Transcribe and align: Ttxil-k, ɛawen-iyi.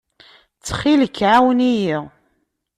Ttxil-k, 0.57 1.17
ɛawen-iyi. 1.31 1.97